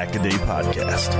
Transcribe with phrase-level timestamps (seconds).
[0.00, 1.12] This is the Pack a Day Podcast.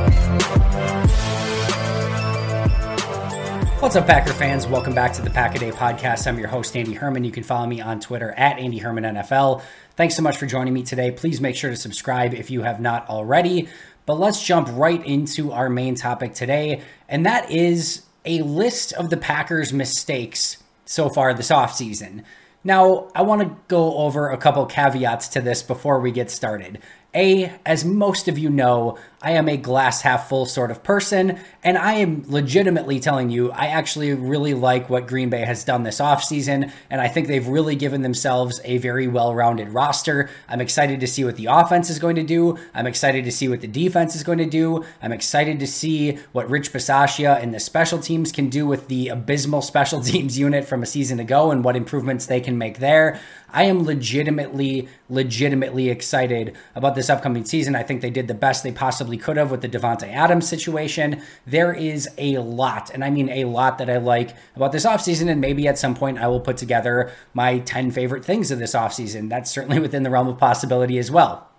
[3.82, 4.66] What's up, Packer fans?
[4.66, 6.26] Welcome back to the Pack a Day Podcast.
[6.26, 7.24] I'm your host, Andy Herman.
[7.24, 9.62] You can follow me on Twitter at Andy Herman NFL.
[9.96, 11.10] Thanks so much for joining me today.
[11.10, 13.68] Please make sure to subscribe if you have not already.
[14.06, 19.10] But let's jump right into our main topic today, and that is a list of
[19.10, 22.24] the Packers' mistakes so far this offseason.
[22.62, 26.80] Now, I want to go over a couple caveats to this before we get started.
[27.14, 31.38] A, as most of you know, I am a glass half full sort of person,
[31.62, 35.82] and I am legitimately telling you, I actually really like what Green Bay has done
[35.82, 40.30] this offseason, and I think they've really given themselves a very well rounded roster.
[40.48, 42.56] I'm excited to see what the offense is going to do.
[42.72, 44.86] I'm excited to see what the defense is going to do.
[45.02, 49.08] I'm excited to see what Rich Bisaccia and the special teams can do with the
[49.08, 53.20] abysmal special teams unit from a season ago and what improvements they can make there.
[53.52, 57.74] I am legitimately, legitimately excited about this upcoming season.
[57.74, 61.22] I think they did the best they possibly could have with the Davante Adams situation.
[61.46, 65.30] There is a lot, and I mean a lot that I like about this offseason,
[65.30, 68.74] and maybe at some point I will put together my 10 favorite things of this
[68.74, 69.28] offseason.
[69.28, 71.50] That's certainly within the realm of possibility as well.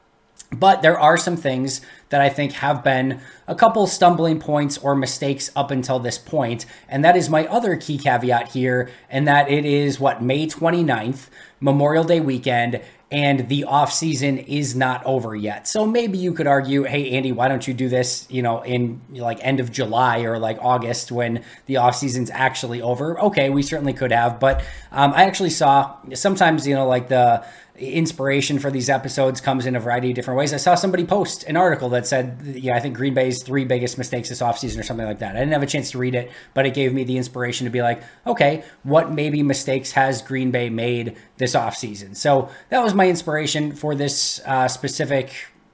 [0.53, 1.79] But there are some things
[2.09, 6.65] that I think have been a couple stumbling points or mistakes up until this point.
[6.89, 11.29] And that is my other key caveat here, and that it is what, May 29th,
[11.61, 15.67] Memorial Day weekend, and the off season is not over yet.
[15.67, 19.01] So maybe you could argue, hey Andy, why don't you do this, you know, in
[19.09, 23.19] like end of July or like August when the off season's actually over?
[23.19, 27.45] Okay, we certainly could have, but um, I actually saw sometimes, you know, like the
[27.81, 30.53] inspiration for these episodes comes in a variety of different ways.
[30.53, 33.97] I saw somebody post an article that said, yeah, I think Green Bay's three biggest
[33.97, 35.35] mistakes this offseason or something like that.
[35.35, 37.71] I didn't have a chance to read it, but it gave me the inspiration to
[37.71, 42.15] be like, okay, what maybe mistakes has Green Bay made this offseason?
[42.15, 45.33] So that was my inspiration for this uh, specific,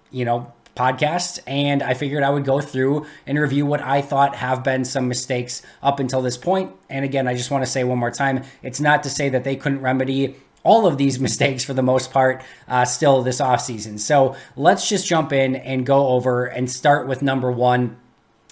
[0.10, 4.36] you know, podcast and I figured I would go through and review what I thought
[4.36, 6.72] have been some mistakes up until this point.
[6.88, 9.44] And again, I just want to say one more time, it's not to say that
[9.44, 10.36] they couldn't remedy
[10.68, 13.98] all of these mistakes for the most part uh, still this offseason.
[13.98, 17.96] So let's just jump in and go over and start with number one.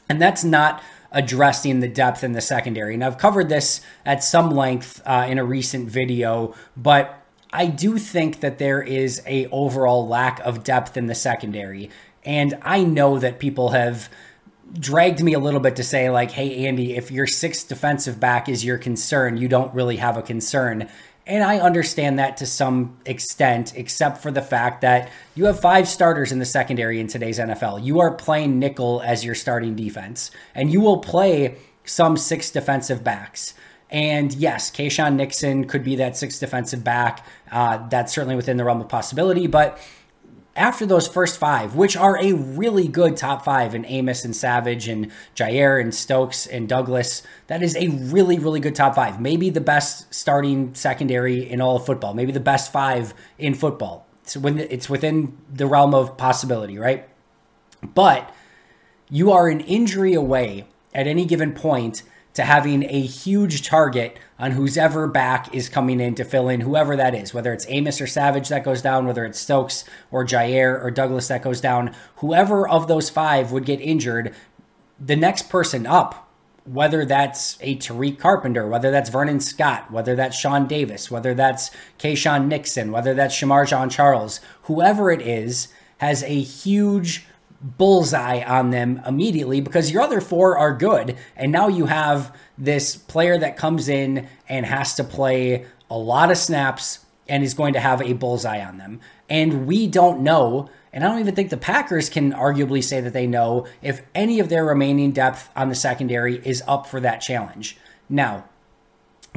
[0.07, 0.81] And that's not
[1.11, 2.93] addressing the depth in the secondary.
[2.93, 7.21] And I've covered this at some length uh, in a recent video, but
[7.51, 11.89] I do think that there is a overall lack of depth in the secondary.
[12.23, 14.09] And I know that people have
[14.79, 18.49] dragged me a little bit to say like hey Andy if your sixth defensive back
[18.49, 20.89] is your concern you don't really have a concern
[21.27, 25.87] and I understand that to some extent, except for the fact that you have five
[25.87, 27.83] starters in the secondary in today's NFL.
[27.83, 33.03] You are playing nickel as your starting defense, and you will play some six defensive
[33.03, 33.53] backs.
[33.89, 37.25] And yes, Keisean Nixon could be that sixth defensive back.
[37.51, 39.79] Uh, that's certainly within the realm of possibility, but
[40.55, 44.87] after those first five, which are a really good top five in Amos and Savage
[44.87, 49.19] and Jaire and Stokes and Douglas, that is a really, really good top five.
[49.19, 54.07] Maybe the best starting secondary in all of football, maybe the best five in football.
[54.23, 57.07] It's, when it's within the realm of possibility, right?
[57.93, 58.33] But
[59.09, 62.01] you are an injury away at any given point
[62.35, 66.61] to having a huge target on who's ever back is coming in to fill in
[66.61, 70.25] whoever that is, whether it's Amos or Savage that goes down, whether it's Stokes or
[70.25, 74.35] Jaire or Douglas that goes down, whoever of those five would get injured,
[74.99, 76.21] the next person up
[76.65, 81.69] whether that's a Tariq Carpenter, whether that's Vernon Scott, whether that's Sean Davis, whether that's
[81.99, 85.67] Keisean Nixon, whether that's Shemar Jean Charles, whoever it is,
[85.99, 87.27] has a huge
[87.61, 91.17] bullseye on them immediately because your other four are good.
[91.35, 96.31] And now you have this player that comes in and has to play a lot
[96.31, 98.99] of snaps and is going to have a bullseye on them.
[99.29, 103.11] And we don't know and I don't even think the Packers can arguably say that
[103.11, 107.17] they know if any of their remaining depth on the secondary is up for that
[107.17, 107.77] challenge.
[108.07, 108.45] Now,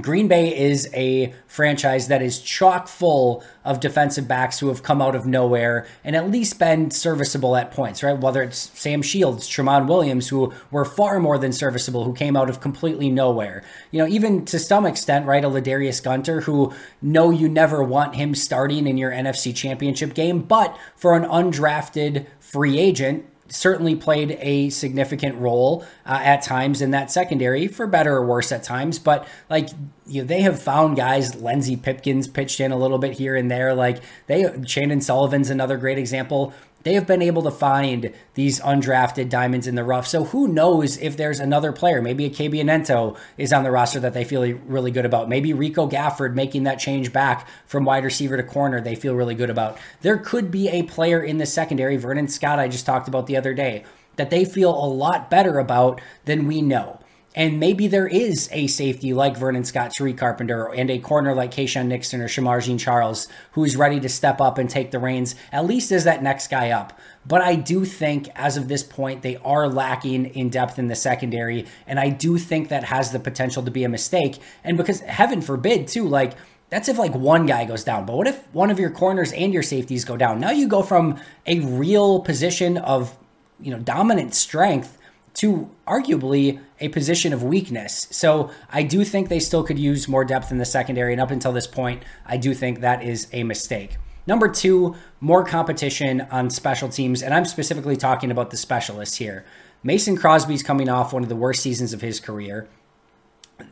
[0.01, 5.03] Green Bay is a franchise that is chock full of defensive backs who have come
[5.03, 8.19] out of nowhere and at least been serviceable at points, right?
[8.19, 12.49] Whether it's Sam Shields, Tramon Williams, who were far more than serviceable, who came out
[12.49, 13.65] of completely nowhere.
[13.91, 15.45] You know, even to some extent, right?
[15.45, 16.73] A Ladarius Gunter, who
[17.03, 22.27] know you never want him starting in your NFC championship game, but for an undrafted
[22.39, 28.17] free agent, certainly played a significant role uh, at times in that secondary, for better
[28.17, 28.99] or worse at times.
[28.99, 29.69] But like
[30.07, 31.35] you know, they have found guys.
[31.35, 33.75] Lenzy Pipkins pitched in a little bit here and there.
[33.75, 36.53] Like they, Chandon Sullivan's another great example
[36.85, 40.07] they have been able to find these undrafted diamonds in the rough.
[40.07, 44.01] So who knows if there's another player, maybe a Kabion Ento is on the roster
[44.01, 45.29] that they feel really good about.
[45.29, 49.35] Maybe Rico Gafford making that change back from wide receiver to corner, they feel really
[49.35, 49.79] good about.
[50.03, 53.37] There could be a player in the secondary, Vernon Scott, I just talked about the
[53.37, 53.85] other day,
[54.17, 57.01] that they feel a lot better about than we know.
[57.39, 61.53] And maybe there is a safety like Vernon Scott, Tariq Carpenter, and a corner like
[61.55, 65.37] Keisean Nixon or Shemar Jean Charles who's ready to step up and take the reins,
[65.53, 66.99] at least as that next guy up.
[67.25, 70.97] But I do think as of this point, they are lacking in depth in the
[70.97, 71.65] secondary.
[71.87, 74.41] And I do think that has the potential to be a mistake.
[74.65, 76.33] And because heaven forbid, too, like,
[76.71, 78.05] that's if like one guy goes down.
[78.05, 80.41] But what if one of your corners and your safeties go down?
[80.41, 83.17] Now you go from a real position of,
[83.61, 84.98] you know, dominant strength
[85.39, 88.09] to arguably a position of weakness.
[88.11, 91.13] So I do think they still could use more depth in the secondary.
[91.13, 93.99] And up until this point, I do think that is a mistake.
[94.27, 97.23] Number two, more competition on special teams.
[97.23, 99.45] And I'm specifically talking about the specialists here.
[99.85, 102.69] Mason Crosby's coming off one of the worst seasons of his career.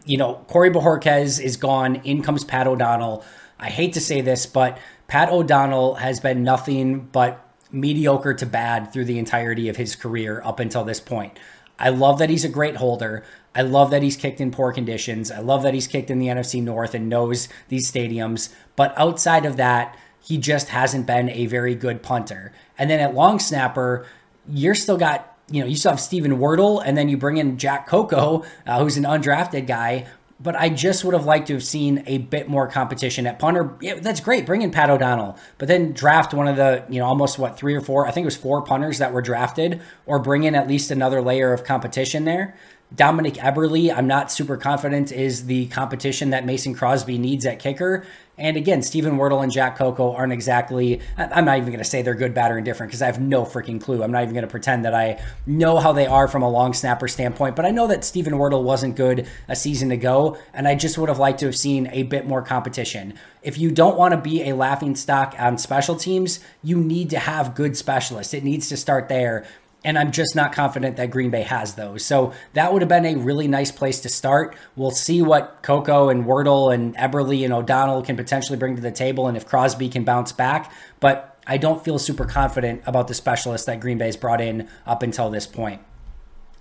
[0.05, 1.97] You know, Corey Bojorquez is gone.
[1.97, 3.25] In comes Pat O'Donnell.
[3.59, 4.79] I hate to say this, but
[5.09, 7.43] Pat O'Donnell has been nothing but
[7.73, 11.39] mediocre to bad through the entirety of his career up until this point.
[11.79, 13.25] I love that he's a great holder.
[13.55, 15.31] I love that he's kicked in poor conditions.
[15.31, 18.53] I love that he's kicked in the NFC North and knows these stadiums.
[18.77, 22.53] But outside of that, he just hasn't been a very good punter.
[22.79, 24.07] And then at long snapper,
[24.49, 27.59] you're still got, you know, you still have Steven Wirtel, and then you bring in
[27.59, 30.07] Jack Coco, uh, who's an undrafted guy
[30.39, 33.77] but I just would have liked to have seen a bit more competition at punter.
[33.81, 34.45] Yeah, that's great.
[34.45, 37.75] Bring in Pat O'Donnell, but then draft one of the, you know, almost what, three
[37.75, 40.69] or four, I think it was four punters that were drafted, or bring in at
[40.69, 42.55] least another layer of competition there.
[42.95, 48.07] Dominik Eberle, I'm not super confident is the competition that Mason Crosby needs at kicker.
[48.39, 52.03] And again, Steven Wirtel and Jack Coco aren't exactly, I'm not even going to say
[52.03, 54.03] they're good, bad, or indifferent because I have no freaking clue.
[54.03, 56.75] I'm not even going to pretend that I know how they are from a long
[56.75, 60.75] snapper standpoint, but I know that Steven Wirtel wasn't good a season ago, and I
[60.75, 63.15] just would have liked to have seen a bit more competition.
[63.43, 67.19] If you don't want to be a laughing stock on special teams, you need to
[67.19, 68.35] have good specialists.
[68.35, 69.47] It needs to start there
[69.85, 72.05] and I'm just not confident that Green Bay has those.
[72.05, 74.57] So that would have been a really nice place to start.
[74.75, 78.91] We'll see what Coco and Wirtel and Eberle and O'Donnell can potentially bring to the
[78.91, 80.73] table and if Crosby can bounce back.
[80.99, 85.03] But I don't feel super confident about the specialists that Green Bay's brought in up
[85.03, 85.81] until this point.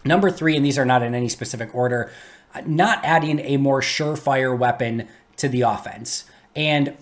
[0.04, 2.12] Number three, and these are not in any specific order,
[2.66, 5.08] not adding a more surefire weapon
[5.38, 6.26] to the offense.
[6.56, 6.96] And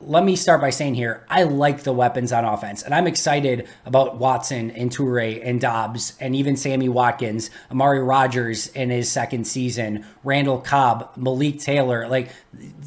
[0.00, 3.68] let me start by saying here, I like the weapons on offense, and I'm excited
[3.84, 9.46] about Watson and Toure and Doubs and even Sammy Watkins, Amari Rogers in his second
[9.46, 12.30] season, Randall Cobb, Malik Taylor, like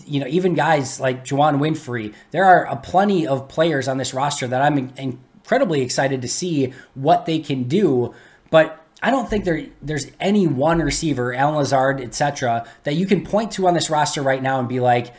[0.05, 2.13] you know, even guys like Juwann Winfree.
[2.31, 6.73] There are a plenty of players on this roster that I'm incredibly excited to see
[6.93, 8.13] what they can do,
[8.49, 13.25] but I don't think there there's any one receiver, Allen Lazard, etc., that you can
[13.25, 15.13] point to on this roster right now and be like,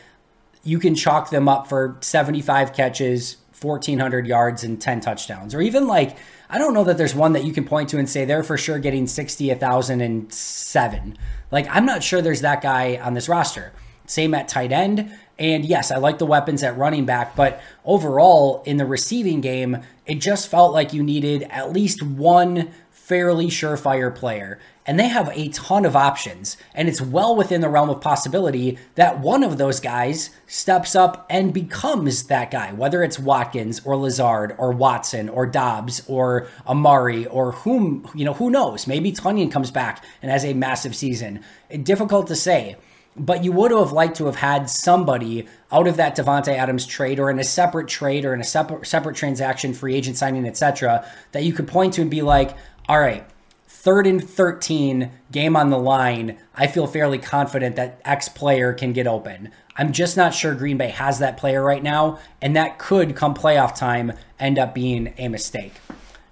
[0.63, 5.53] you can chalk them up for 75 catches, 1,400 yards, and 10 touchdowns.
[5.53, 6.17] Or even like,
[6.49, 8.57] I don't know that there's one that you can point to and say they're for
[8.57, 11.17] sure getting 60, 1,007.
[11.51, 13.73] Like, I'm not sure there's that guy on this roster.
[14.05, 15.11] Same at tight end.
[15.39, 19.79] And yes, I like the weapons at running back, but overall in the receiving game,
[20.05, 24.59] it just felt like you needed at least one fairly surefire player.
[24.85, 26.57] and they have a ton of options.
[26.73, 31.25] And it's well within the realm of possibility that one of those guys steps up
[31.29, 37.25] and becomes that guy, whether it's Watkins or Lazard or Watson or Doubs or Amari
[37.27, 38.87] or whom, you know, who knows?
[38.87, 41.41] Maybe Tonyan comes back and has a massive season.
[41.83, 42.75] Difficult to say.
[43.15, 47.19] But you would have liked to have had somebody out of that Davante Adams trade
[47.19, 51.05] or in a separate trade or in a separate separate transaction, free agent signing, etc.,
[51.31, 52.57] that you could point to and be like,
[52.89, 53.25] all right,
[53.67, 58.93] third and 13 game on the line, I feel fairly confident that X player can
[58.93, 59.51] get open.
[59.75, 63.33] I'm just not sure Green Bay has that player right now, and that could come
[63.33, 65.73] playoff time end up being a mistake.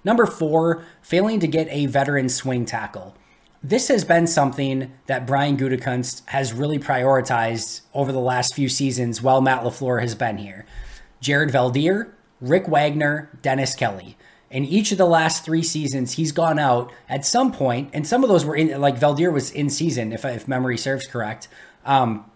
[0.04, 3.14] Number four, failing to get a veteran swing tackle.
[3.64, 9.22] This has been something that Brian Gutekunst has really prioritized over the last few seasons
[9.22, 10.66] while Matt LaFleur has been here.
[11.20, 14.16] Jared Veldheer, Rick Wagner, Dennis Kelly.
[14.50, 18.24] In each of the last three seasons, he's gone out at some point, and some
[18.24, 21.46] of those were in, like Veldheer was in season, if, if memory serves correct.
[21.86, 22.28] Um,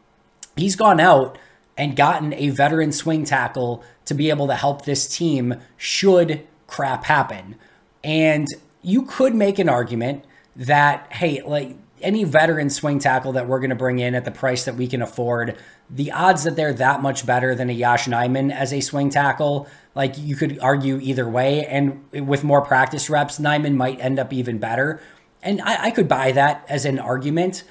[0.54, 1.38] he's gone out
[1.76, 7.04] and gotten a veteran swing tackle to be able to help this team should crap
[7.04, 7.56] happen.
[8.04, 8.46] And
[8.80, 10.24] you could make an argument
[10.56, 14.30] that, hey, like any veteran swing tackle that we're going to bring in at the
[14.30, 15.56] price that we can afford,
[15.88, 19.66] the odds that they're that much better than a Yosh Nijman as a swing tackle
[19.94, 24.30] like you could argue either way, and with more practice reps, Nijman might end up
[24.32, 25.00] even better.
[25.42, 27.64] And I, I could buy that as an argument.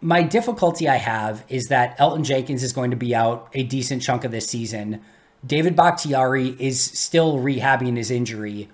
[0.00, 4.02] My difficulty I have is that Elgton Jenkins is going to be out a decent
[4.02, 5.00] chunk of this season.
[5.46, 8.68] David Bakhtiari is still rehabbing his injury.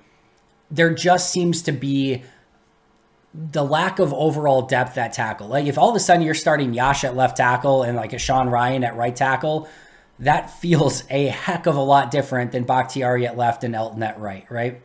[0.70, 2.22] There just seems to be
[3.32, 5.48] the lack of overall depth at tackle.
[5.48, 8.18] Like if all of a sudden you're starting Yosh at left tackle and like a
[8.18, 9.68] Sean Ryan at right tackle,
[10.18, 14.20] that feels a heck of a lot different than Bakhtiari at left and Elgton at
[14.20, 14.82] right, right?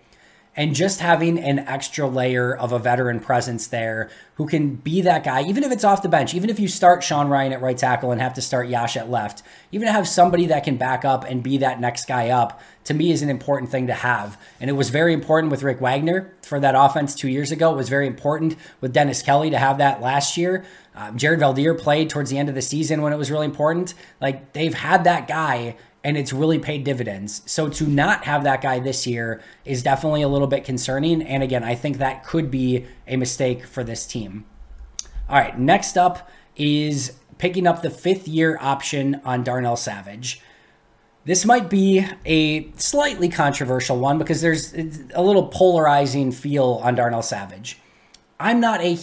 [0.58, 5.24] And just having an extra layer of a veteran presence there who can be that
[5.24, 7.78] guy, even if it's off the bench, even if you start Sean Ryan at right
[7.78, 11.04] tackle and have to start Yosh at left, even to have somebody that can back
[11.04, 14.38] up and be that next guy up, to me is an important thing to have.
[14.62, 17.74] And it was very important with Rick Wagner for that offense two years ago.
[17.74, 20.66] It was very important with Dennis Kelly to have that last year.
[20.96, 23.94] Um, Jared Veldheer played towards the end of the season when it was really important.
[24.22, 27.42] Like they've had that guy and it's really paid dividends.
[27.48, 31.24] So to not have that guy this year is definitely a little bit concerning.
[31.24, 34.46] And again, I think that could be a mistake for this team.
[35.28, 40.42] All right, next up is picking up the fifth year option on Darnell Savage.
[41.26, 44.76] This might be a slightly controversial one because there's
[45.16, 47.80] a little polarizing feel on Darnell Savage.
[48.40, 49.00] I'm not a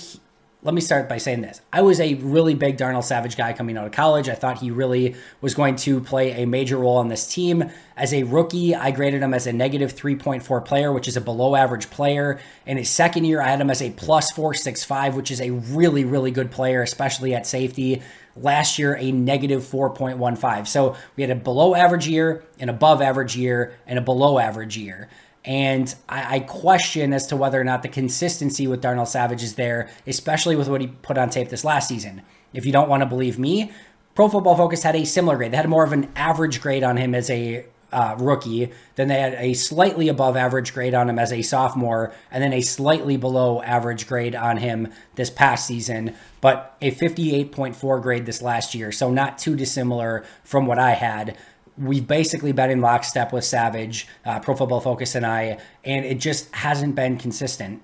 [0.65, 1.61] let me start by saying this.
[1.73, 4.29] I was a really big Darnell Savage guy coming out of college.
[4.29, 7.69] I thought he really was going to play a major role on this team.
[7.97, 11.57] As a rookie, I graded him as a negative 3.4 player, which is a below
[11.57, 12.39] average player.
[12.65, 16.05] In his second year, I had him as a plus 465, which is a really,
[16.05, 18.01] really good player, especially at safety.
[18.37, 20.69] Last year, a negative 4.15.
[20.69, 24.77] So we had a below average year, an above average year, and a below average
[24.77, 25.09] year.
[25.45, 29.57] And I, I, question as to whether or not the consistency with Darnell Savage is
[29.57, 32.23] there, especially with what he put on tape this last season.
[32.53, 33.73] If you don't want to believe me,
[34.15, 35.53] Pro Football Focus had a similar grade.
[35.53, 38.73] They had more of an average grade on him as a uh, rookie.
[38.95, 42.53] Then they had a slightly above average grade on him as a sophomore, and then
[42.53, 48.43] a slightly below average grade on him this past season, but a 58.4 grade this
[48.43, 48.93] last year.
[48.93, 51.37] So not too dissimilar from what I had
[51.79, 56.21] we've basically been in lockstep with Savage, uh, Pro Football Focus, and I, and it
[56.21, 57.83] just hasn't been consistent.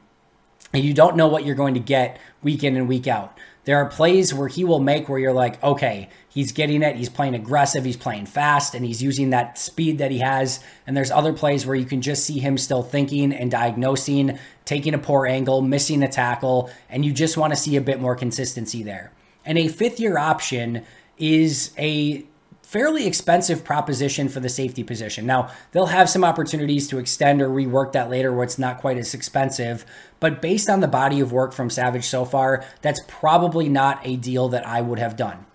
[0.72, 3.36] And you don't know what you're going to get week in and week out.
[3.64, 7.10] There are plays where he will make where you're like, okay, he's getting it, he's
[7.10, 10.60] playing aggressive, he's playing fast, and he's using that speed that he has.
[10.86, 14.94] And there's other plays where you can just see him still thinking and diagnosing, taking
[14.94, 18.16] a poor angle, missing a tackle, and you just want to see a bit more
[18.16, 19.12] consistency there.
[19.44, 20.84] And a fifth year option
[21.18, 22.24] is a
[22.68, 25.24] fairly expensive proposition for the safety position.
[25.24, 28.98] Now, they'll have some opportunities to extend or rework that later where it's not quite
[28.98, 29.86] as expensive,
[30.20, 34.16] but based on the body of work from Savage so far, that's probably not a
[34.16, 35.46] deal that I would have done.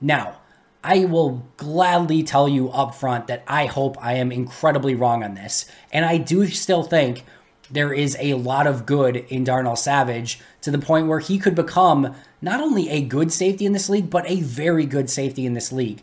[0.00, 0.38] Now,
[0.82, 5.34] I will gladly tell you up front that I hope I am incredibly wrong on
[5.34, 5.66] this.
[5.92, 7.26] And I do still think
[7.70, 11.54] there is a lot of good in Darnell Savage to the point where he could
[11.54, 15.52] become not only a good safety in this league, but a very good safety in
[15.52, 16.02] this league.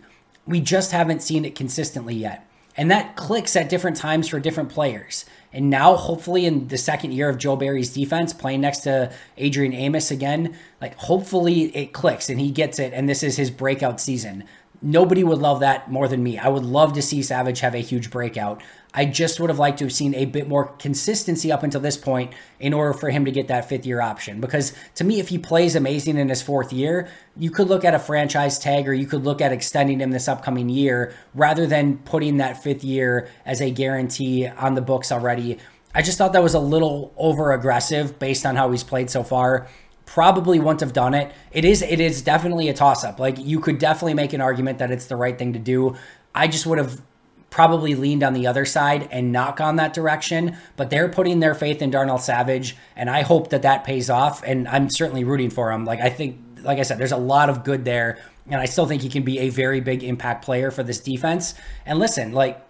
[0.50, 2.44] We just haven't seen it consistently yet.
[2.76, 5.26] And that clicks at different times for different players.
[5.54, 9.74] And now, hopefully, in the second year of Joe Barry's defense, playing next to Adrian
[9.74, 14.02] Amos again, like hopefully it clicks and he gets it, and this is his breakout
[14.02, 14.44] season.
[14.82, 16.40] Nobody would love that more than me.
[16.40, 18.64] I would love to see Savage have a huge breakout.
[18.94, 21.96] I just would have liked to have seen a bit more consistency up until this
[21.96, 24.42] point in order for him to get that fifth year option.
[24.42, 27.94] Because to me, if he plays amazing in his fourth year, you could look at
[27.94, 31.98] a franchise tag or you could look at extending him this upcoming year rather than
[32.00, 35.60] putting that fifth year as a guarantee on the books already.
[35.94, 39.24] I just thought that was a little over aggressive based on how he's played so
[39.24, 39.68] far
[40.06, 41.32] probably wouldn't have done it.
[41.52, 43.20] It is it is definitely a toss up.
[43.20, 45.96] Like you could definitely make an argument that it's the right thing to do.
[46.34, 47.00] I just would have
[47.50, 51.56] probably leaned on the other side and not gone that direction, but they're putting their
[51.56, 55.50] faith in Darnell Savage and I hope that that pays off and I'm certainly rooting
[55.50, 55.86] for him.
[55.86, 58.86] Like I think like I said there's a lot of good there and I still
[58.86, 61.56] think he can be a very big impact player for this defense.
[61.86, 62.66] And listen, like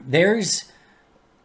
[0.00, 0.64] there's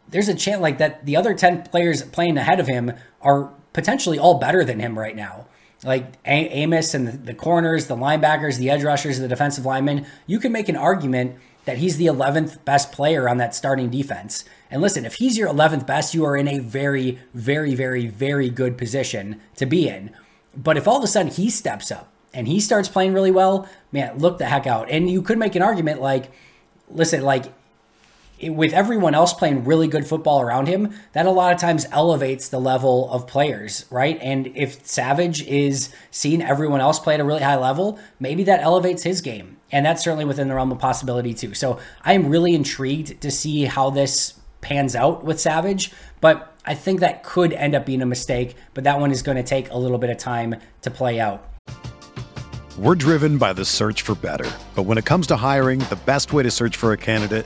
[0.09, 4.17] there's a chance like that the other 10 players playing ahead of him are potentially
[4.17, 5.45] all better than him right now.
[5.83, 10.51] Like Amos and the corners, the linebackers, the edge rushers, the defensive linemen, you can
[10.51, 11.37] make an argument
[11.69, 14.43] that he's the 11th best player on that starting defense.
[14.71, 18.49] And listen, if he's your 11th best, you are in a very, very, very, very
[18.49, 20.09] good position to be in.
[20.57, 23.69] But if all of a sudden he steps up and he starts playing really well,
[23.91, 24.89] man, look the heck out.
[24.89, 26.31] And you could make an argument like,
[26.89, 27.53] listen, like
[28.43, 32.49] with everyone else playing really good football around him, that a lot of times elevates
[32.49, 34.17] the level of players, right?
[34.21, 38.61] And if Savage is seeing everyone else play at a really high level, maybe that
[38.61, 39.57] elevates his game.
[39.71, 41.53] And that's certainly within the realm of possibility, too.
[41.53, 45.91] So I am really intrigued to see how this pans out with Savage,
[46.21, 49.37] but I think that could end up being a mistake, but that one is going
[49.37, 51.45] to take a little bit of time to play out.
[52.77, 54.49] We're driven by the search for better.
[54.75, 57.45] But when it comes to hiring, the best way to search for a candidate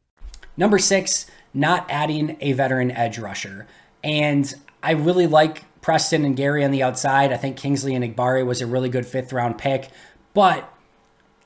[0.57, 3.67] Number six, not adding a veteran edge rusher.
[4.03, 7.33] And I really like Preston and Gary on the outside.
[7.33, 9.89] I think Kingsley Enagbare was a really good fifth round pick.
[10.33, 10.71] But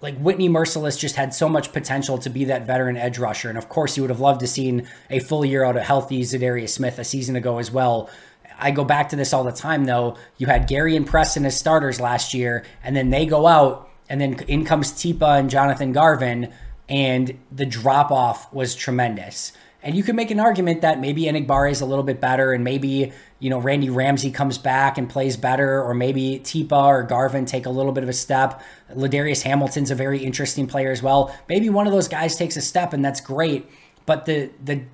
[0.02, 3.50] like Whitney Mercilus just had so much potential to be that veteran edge rusher.
[3.50, 6.22] And of course, you would have loved to seen a full year out of healthy
[6.22, 8.10] Za'Darius Smith a season ago as well.
[8.58, 10.18] I go back to this all the time though.
[10.38, 14.22] You had Gary and Preston as starters last year, and then they go out, and
[14.22, 16.54] then in comes Tipa and Jonathan Garvin,
[16.88, 19.52] and the drop off was tremendous.
[19.82, 22.64] And you could make an argument that maybe Enagbare is a little bit better, and
[22.64, 27.46] maybe you know Randy Ramsey comes back and plays better, or maybe Tipa or Garvin
[27.46, 28.62] take a little bit of a step.
[28.92, 31.36] Ladarius Hamilton's a very interesting player as well.
[31.48, 33.70] Maybe one of those guys takes a step, and that's great.
[34.08, 34.86] But the the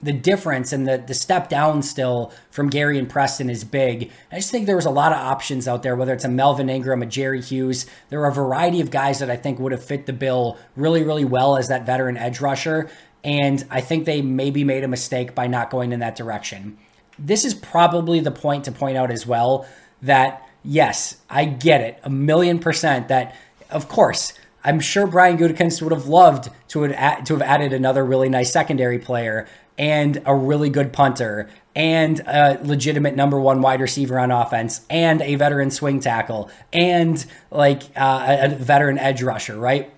[0.00, 4.10] the difference and the the step down still from Gary and Preston is big.
[4.30, 6.68] I just think there was a lot of options out there, whether it's a Melvin
[6.68, 7.86] Ingram, a Jerry Hughes.
[8.08, 11.02] There are a variety of guys that I think would have fit the bill really,
[11.02, 12.88] really well as that veteran edge rusher.
[13.24, 16.78] And I think they maybe made a mistake by not going in that direction.
[17.18, 19.66] This is probably the point to point out as well
[20.02, 23.34] that yes, I get it a million percent that,
[23.70, 24.32] of course,
[24.64, 28.52] I'm sure Brian Gutekunst would have loved to have, to have added another really nice
[28.52, 34.30] secondary player and a really good punter and a legitimate number one wide receiver on
[34.30, 39.92] offense and a veteran swing tackle and like uh, a veteran edge rusher, right?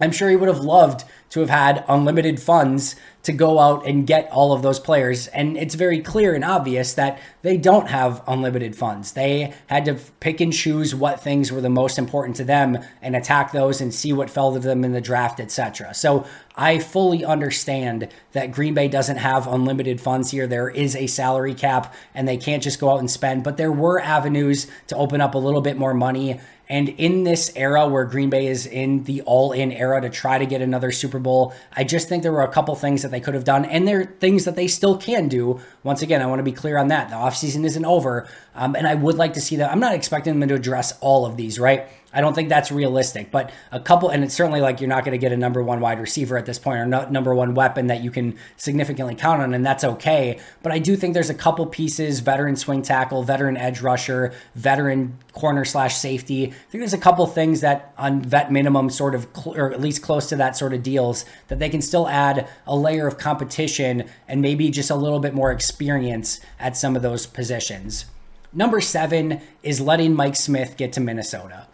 [0.00, 4.06] I'm sure he would have loved to have had unlimited funds to go out and
[4.06, 5.28] get all of those players.
[5.28, 9.12] And it's very clear and obvious that they don't have unlimited funds.
[9.12, 13.16] They had to pick and choose what things were the most important to them and
[13.16, 15.94] attack those and see what fell to them in the draft, etc.
[15.94, 20.46] So I fully understand that Green Bay doesn't have unlimited funds here.
[20.46, 23.72] There is a salary cap and they can't just go out and spend, but there
[23.72, 26.40] were avenues to open up a little bit more money.
[26.68, 30.38] And in this era where Green Bay is in the all in era to try
[30.38, 33.20] to get another Super Bowl, I just think there were a couple things that they
[33.20, 35.60] could have done, and there are things that they still can do.
[35.84, 37.10] Once again, I want to be clear on that.
[37.10, 39.70] The offseason isn't over, um, and I would like to see that.
[39.70, 41.88] I'm not expecting them to address all of these, right?
[42.14, 45.12] I don't think that's realistic, but a couple, and it's certainly like you're not going
[45.12, 47.86] to get a number one wide receiver at this point or no, number one weapon
[47.86, 50.38] that you can significantly count on, and that's okay.
[50.62, 55.18] But I do think there's a couple pieces veteran swing tackle, veteran edge rusher, veteran
[55.32, 56.48] corner slash safety.
[56.48, 59.80] I think there's a couple things that on vet minimum, sort of, cl- or at
[59.80, 63.16] least close to that sort of deals, that they can still add a layer of
[63.16, 65.71] competition and maybe just a little bit more experience
[66.58, 68.06] at some of those positions.
[68.52, 71.66] Number seven is letting Mike Smith get to Minnesota.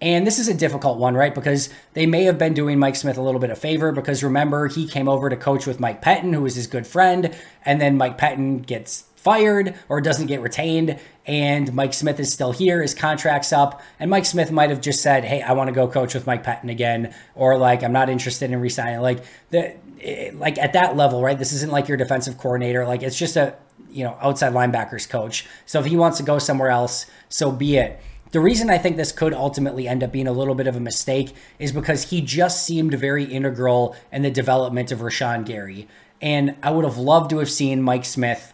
[0.00, 1.34] And this is a difficult one, right?
[1.34, 4.68] Because they may have been doing Mike Smith a little bit of favor because remember,
[4.68, 7.96] he came over to coach with Mike Pettine, who was his good friend, and then
[7.96, 12.92] Mike Pettine gets fired or doesn't get retained, and Mike Smith is still here, his
[12.92, 16.12] contract's up, and Mike Smith might have just said, Hey, I want to go coach
[16.12, 19.00] with Mike Pettine again, or like, I'm not interested in resigning.
[19.00, 19.76] Like, the,
[20.34, 21.38] like at that level, right?
[21.38, 22.86] This isn't like your defensive coordinator.
[22.86, 23.54] Like, it's just a,
[23.90, 25.46] you know, outside linebackers coach.
[25.66, 28.00] So if he wants to go somewhere else, so be it.
[28.32, 30.80] The reason I think this could ultimately end up being a little bit of a
[30.80, 35.86] mistake is because he just seemed very integral in the development of Rashan Gary.
[36.20, 38.52] And I would have loved to have seen Mike Smith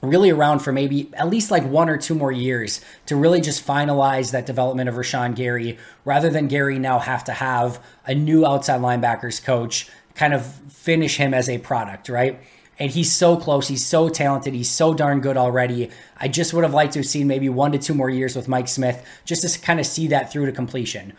[0.00, 3.66] really around for maybe at least like one or two more years to really just
[3.66, 8.46] finalize that development of Rashan Gary rather than Gary now have to have a new
[8.46, 12.38] outside linebackers coach kind of finish him as a product, right?
[12.78, 13.68] and he's so close.
[13.68, 14.54] He's so talented.
[14.54, 15.90] He's so darn good already.
[16.16, 18.48] I just would have liked to have seen maybe one to two more years with
[18.48, 21.12] Mike Smith just to kind of see that through to completion.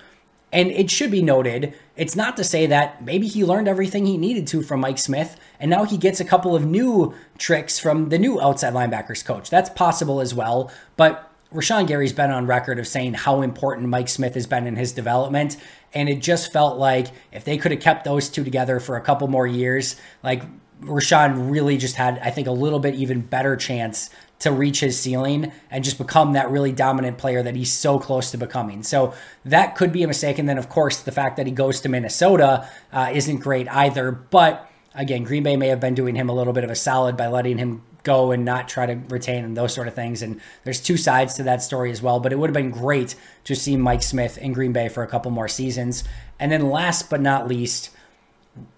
[0.51, 4.17] And it should be noted, it's not to say that maybe he learned everything he
[4.17, 8.09] needed to from Mike Smith, and now he gets a couple of new tricks from
[8.09, 9.51] the new outside linebackers coach.
[9.51, 10.71] That's possible as well.
[10.97, 14.75] But Rashan Gary's been on record of saying how important Mike Smith has been in
[14.75, 15.57] his development.
[15.93, 19.01] And it just felt like if they could have kept those two together for a
[19.01, 20.43] couple more years, like
[20.81, 24.97] Rashan really just had, I think, a little bit even better chance to reach his
[24.97, 28.83] ceiling and just become that really dominant player that he's so close to becoming.
[28.83, 30.37] So that could be a mistake.
[30.37, 34.11] And then, of course, the fact that he goes to Minnesota uh, isn't great either.
[34.11, 37.17] But again, Green Bay may have been doing him a little bit of a solid
[37.17, 40.21] by letting him go and not try to retain and those sort of things.
[40.23, 42.19] And there's two sides to that story as well.
[42.19, 45.07] But it would have been great to see Mike Smith in Green Bay for a
[45.07, 46.03] couple more seasons.
[46.39, 47.91] And then, last but not least,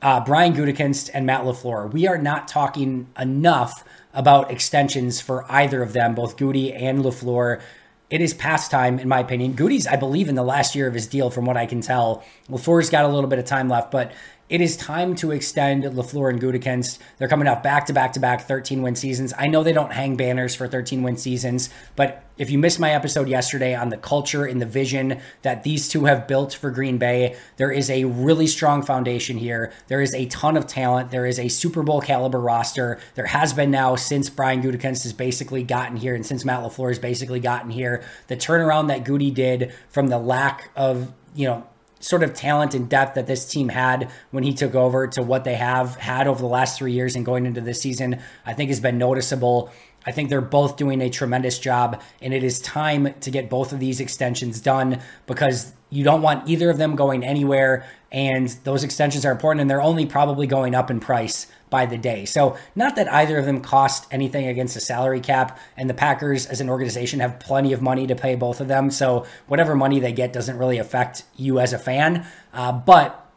[0.02, 1.92] uh, Brian Gutekunst and Matt LaFleur.
[1.92, 7.62] We are not talking enough about extensions for either of them, both Goody and LaFleur.
[8.10, 9.54] It is past time, in my opinion.
[9.54, 12.24] Goody's, I believe, in the last year of his deal, from what I can tell.
[12.50, 14.12] LaFleur's got a little bit of time left, but
[14.52, 17.00] it is time to extend LaFleur and Gutekunst.
[17.18, 19.34] They're coming off back to back to back 13 win seasons.
[19.38, 22.92] I know they don't hang banners for 13 win seasons, but if you missed my
[22.92, 26.98] episode yesterday on the culture and the vision that these two have built for Green
[26.98, 29.72] Bay, there is a really strong foundation here.
[29.88, 31.12] There is a ton of talent.
[31.12, 33.00] There is a Super Bowl caliber roster.
[33.16, 36.90] There has been now since Brian Gutekunst has basically gotten here and since Matt LaFleur
[36.90, 38.04] has basically gotten here.
[38.28, 41.68] The turnaround that Goody did from the lack of, you know,
[42.02, 45.44] sort of talent and depth that this team had when he took over to what
[45.44, 48.70] they have had over the last three years and going into this season, I think
[48.70, 49.72] has been noticeable.
[50.06, 53.72] I think they're both doing a tremendous job, and it is time to get both
[53.72, 57.86] of these extensions done because you don't want either of them going anywhere.
[58.12, 61.98] And those extensions are important, and they're only probably going up in price by the
[61.98, 62.26] day.
[62.26, 66.46] So, not that either of them cost anything against the salary cap, and the Packers
[66.46, 68.92] as an organization have plenty of money to pay both of them.
[68.92, 72.26] So, whatever money they get doesn't really affect you as a fan.
[72.54, 73.32] Uh, but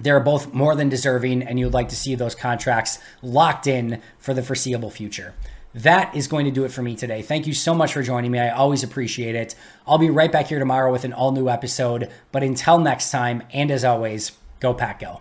[0.00, 4.32] they're both more than deserving, and you'd like to see those contracts locked in for
[4.32, 5.34] the foreseeable future.
[5.74, 7.22] That is going to do it for me today.
[7.22, 8.38] Thank you so much for joining me.
[8.38, 9.54] I always appreciate it.
[9.86, 12.10] I'll be right back here tomorrow with an all new episode.
[12.32, 15.20] But until next time, and as always, go Pack Go.